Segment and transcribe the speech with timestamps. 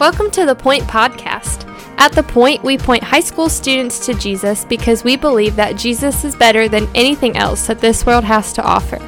[0.00, 1.70] Welcome to the Point Podcast.
[1.98, 6.24] At The Point, we point high school students to Jesus because we believe that Jesus
[6.24, 8.98] is better than anything else that this world has to offer.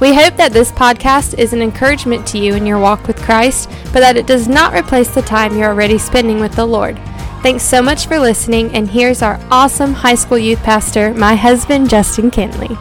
[0.00, 3.70] We hope that this podcast is an encouragement to you in your walk with Christ,
[3.92, 6.98] but that it does not replace the time you're already spending with the Lord.
[7.44, 11.88] Thanks so much for listening, and here's our awesome high school youth pastor, my husband,
[11.88, 12.76] Justin Kinley.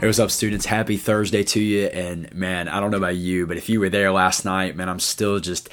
[0.00, 0.66] Hey, what's up, students?
[0.66, 1.86] Happy Thursday to you.
[1.86, 4.88] And man, I don't know about you, but if you were there last night, man,
[4.88, 5.70] I'm still just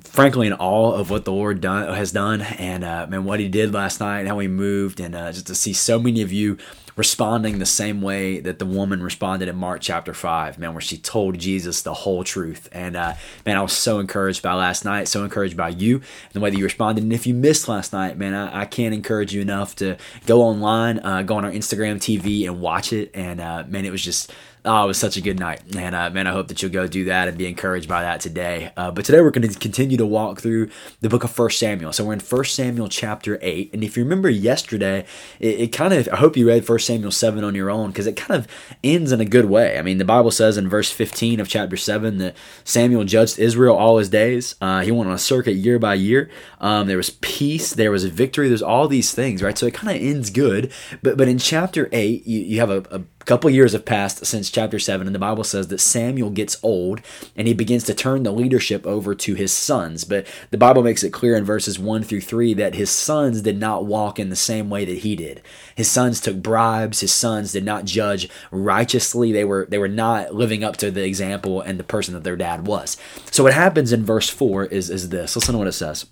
[0.00, 3.48] frankly in awe of what the Lord done, has done and uh, man, what He
[3.48, 6.58] did last night, how He moved, and uh, just to see so many of you
[6.96, 10.98] responding the same way that the woman responded in Mark chapter 5, man, where she
[10.98, 12.68] told Jesus the whole truth.
[12.72, 13.14] And uh,
[13.46, 16.50] man, I was so encouraged by last night, so encouraged by you and the way
[16.50, 17.02] that you responded.
[17.02, 19.96] And if you missed last night, man, I, I can't encourage you enough to
[20.26, 23.10] go online, uh, go on our Instagram TV and watch it.
[23.14, 24.30] And uh, man, it was just
[24.62, 25.62] Oh, it was such a good night.
[25.74, 28.20] And uh, man, I hope that you'll go do that and be encouraged by that
[28.20, 28.72] today.
[28.76, 30.68] Uh, but today we're going to continue to walk through
[31.00, 31.94] the book of First Samuel.
[31.94, 33.70] So we're in First Samuel chapter 8.
[33.72, 35.06] And if you remember yesterday,
[35.38, 38.06] it, it kind of, I hope you read First Samuel 7 on your own because
[38.06, 38.46] it kind of
[38.84, 39.78] ends in a good way.
[39.78, 43.76] I mean, the Bible says in verse 15 of chapter 7 that Samuel judged Israel
[43.76, 44.56] all his days.
[44.60, 46.28] Uh, he went on a circuit year by year.
[46.60, 49.56] Um, there was peace, there was victory, there's all these things, right?
[49.56, 50.70] So it kind of ends good.
[51.02, 54.50] But, but in chapter 8, you, you have a, a couple years have passed since
[54.50, 57.00] chapter 7 and the bible says that samuel gets old
[57.36, 60.04] and he begins to turn the leadership over to his sons.
[60.04, 63.58] But the bible makes it clear in verses 1 through 3 that his sons did
[63.58, 65.42] not walk in the same way that he did.
[65.74, 67.00] His sons took bribes.
[67.00, 69.32] His sons did not judge righteously.
[69.32, 72.36] They were they were not living up to the example and the person that their
[72.36, 72.96] dad was.
[73.30, 75.36] So what happens in verse 4 is is this.
[75.36, 76.06] Listen to what it says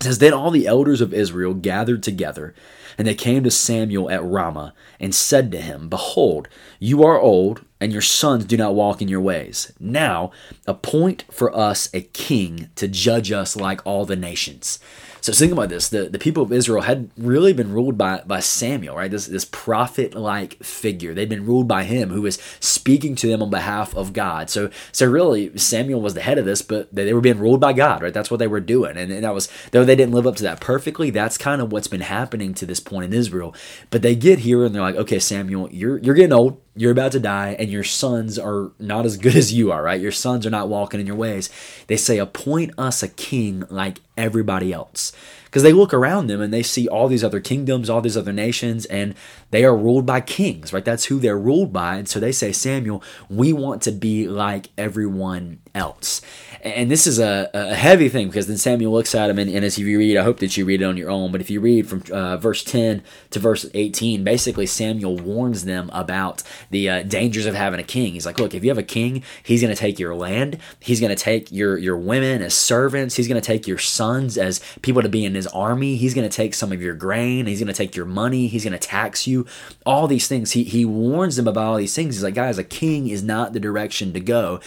[0.00, 2.54] it says then all the elders of israel gathered together
[2.96, 7.64] and they came to Samuel at Ramah and said to him, Behold, you are old,
[7.84, 9.70] and your sons do not walk in your ways.
[9.78, 10.32] Now
[10.66, 14.78] appoint for us a king to judge us like all the nations.
[15.20, 18.40] So think about this: the, the people of Israel had really been ruled by, by
[18.40, 19.10] Samuel, right?
[19.10, 21.14] This this prophet like figure.
[21.14, 24.48] They'd been ruled by him, who was speaking to them on behalf of God.
[24.48, 27.60] So so really, Samuel was the head of this, but they, they were being ruled
[27.60, 28.12] by God, right?
[28.12, 30.42] That's what they were doing, and, and that was though they didn't live up to
[30.42, 31.08] that perfectly.
[31.08, 33.54] That's kind of what's been happening to this point in Israel.
[33.88, 37.12] But they get here and they're like, okay, Samuel, you're you're getting old you're about
[37.12, 40.00] to die and your sons are not as good as you are, right?
[40.00, 41.50] Your sons are not walking in your ways.
[41.88, 45.12] They say, appoint us a king like everybody else.
[45.54, 48.32] Because they look around them and they see all these other kingdoms, all these other
[48.32, 49.14] nations, and
[49.52, 50.84] they are ruled by kings, right?
[50.84, 51.94] That's who they're ruled by.
[51.94, 56.22] And so they say, Samuel, we want to be like everyone else.
[56.60, 59.64] And this is a, a heavy thing because then Samuel looks at him, and, and,
[59.64, 61.60] as you read, I hope that you read it on your own, but if you
[61.60, 67.02] read from uh, verse 10 to verse 18, basically Samuel warns them about the uh,
[67.02, 68.14] dangers of having a king.
[68.14, 71.00] He's like, look, if you have a king, he's going to take your land, he's
[71.00, 74.60] going to take your, your women as servants, he's going to take your sons as
[74.80, 77.60] people to be in his army, he's going to take some of your grain, he's
[77.60, 79.46] going to take your money, he's going to tax you,
[79.84, 80.52] all these things.
[80.52, 82.14] He, he warns them about all these things.
[82.16, 84.60] He's like, guys, a king is not the direction to go.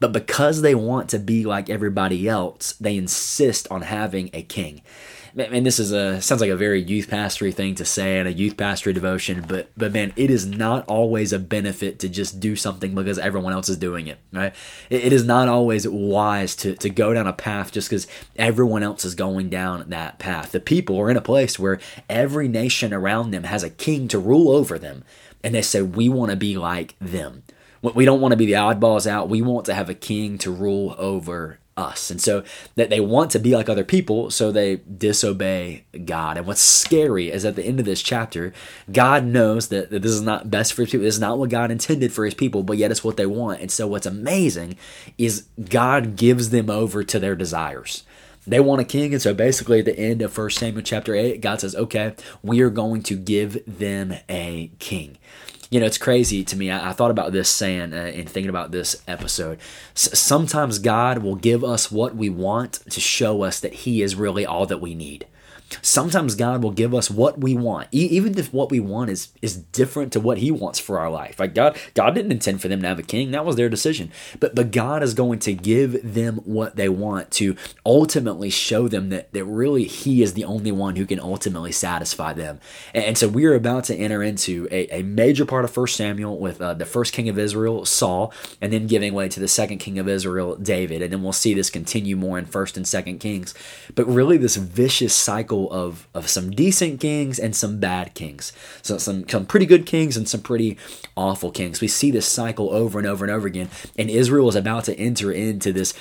[0.00, 4.82] But because they want to be like everybody else, they insist on having a king.
[5.36, 8.32] And this is a sounds like a very youth pastory thing to say and a
[8.32, 12.54] youth pastory devotion, but but man, it is not always a benefit to just do
[12.54, 14.54] something because everyone else is doing it, right?
[14.90, 18.06] it, it is not always wise to to go down a path just because
[18.36, 20.52] everyone else is going down that path.
[20.52, 24.20] The people are in a place where every nation around them has a king to
[24.20, 25.02] rule over them,
[25.42, 27.42] and they say we want to be like them.
[27.82, 29.28] We don't want to be the oddballs out.
[29.28, 32.10] We want to have a king to rule over us.
[32.10, 32.44] And so
[32.76, 36.36] that they want to be like other people, so they disobey God.
[36.36, 38.52] And what's scary is at the end of this chapter,
[38.90, 41.04] God knows that, that this is not best for his people.
[41.04, 43.60] This is not what God intended for his people, but yet it's what they want.
[43.60, 44.76] And so what's amazing
[45.18, 48.04] is God gives them over to their desires.
[48.46, 51.40] They want a king, and so basically at the end of 1 Samuel chapter 8,
[51.40, 55.16] God says, Okay, we are going to give them a king
[55.74, 56.70] you know, it's crazy to me.
[56.70, 59.58] I, I thought about this saying uh, and thinking about this episode.
[59.96, 64.14] S- sometimes God will give us what we want to show us that He is
[64.14, 65.26] really all that we need.
[65.82, 69.28] Sometimes God will give us what we want, e- even if what we want is
[69.42, 71.38] is different to what He wants for our life.
[71.38, 74.10] Like God, God didn't intend for them to have a king; that was their decision.
[74.40, 79.10] But but God is going to give them what they want to ultimately show them
[79.10, 82.60] that that really He is the only one who can ultimately satisfy them.
[82.92, 85.96] And, and so we are about to enter into a, a major part of First
[85.96, 89.48] Samuel with uh, the first king of Israel, Saul, and then giving way to the
[89.48, 91.02] second king of Israel, David.
[91.02, 93.54] And then we'll see this continue more in First and Second Kings.
[93.94, 98.52] But really, this vicious cycle of, of some decent kings and some bad kings.
[98.82, 100.76] So some, some pretty good kings and some pretty
[101.16, 101.80] awful kings.
[101.80, 103.68] We see this cycle over and over and over again.
[103.98, 105.94] And Israel is about to enter into this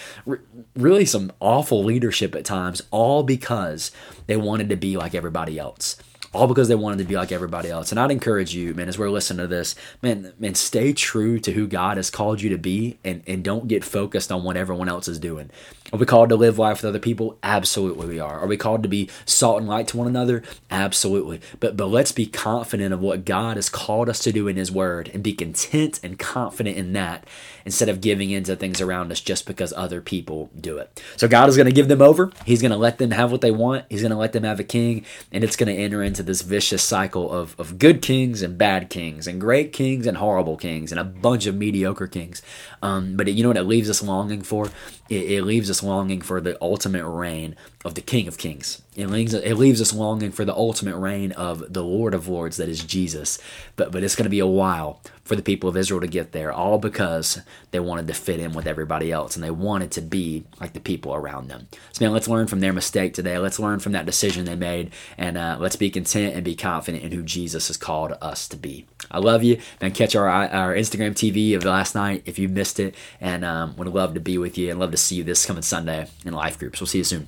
[0.75, 3.91] really some awful leadership at times, all because
[4.27, 5.97] they wanted to be like everybody else
[6.33, 7.91] all because they wanted to be like everybody else.
[7.91, 11.53] And I'd encourage you, man, as we're listening to this, man, man, stay true to
[11.53, 14.89] who God has called you to be and, and don't get focused on what everyone
[14.89, 15.51] else is doing.
[15.93, 17.37] Are we called to live life with other people?
[17.43, 18.39] Absolutely we are.
[18.39, 20.41] Are we called to be salt and light to one another?
[20.71, 21.39] Absolutely.
[21.59, 24.71] But but let's be confident of what God has called us to do in his
[24.71, 27.27] word and be content and confident in that
[27.63, 30.99] instead of giving into things around us just because other people do it.
[31.15, 32.31] So God is going to give them over.
[32.43, 33.85] He's going to let them have what they want.
[33.87, 36.83] He's going to let them have a king and it's going to enter this vicious
[36.83, 40.99] cycle of of good kings and bad kings and great kings and horrible kings and
[40.99, 42.41] a bunch of mediocre kings.
[42.81, 44.67] Um, but it, you know what it leaves us longing for?
[45.09, 48.82] It, it leaves us longing for the ultimate reign of the King of Kings.
[48.95, 52.57] It leaves, it leaves us longing for the ultimate reign of the Lord of Lords,
[52.57, 53.39] that is Jesus.
[53.75, 56.31] But but it's going to be a while for the people of Israel to get
[56.31, 57.39] there, all because
[57.71, 60.79] they wanted to fit in with everybody else and they wanted to be like the
[60.79, 61.67] people around them.
[61.93, 63.37] So man, let's learn from their mistake today.
[63.37, 67.03] Let's learn from that decision they made, and uh, let's be content and be confident
[67.03, 68.85] in who Jesus has called us to be.
[69.09, 69.59] I love you.
[69.81, 73.75] Man, catch our our Instagram TV of last night if you missed it, and um,
[73.77, 76.33] would love to be with you and love to see you this coming Sunday in
[76.33, 76.79] life groups.
[76.79, 77.27] We'll see you soon.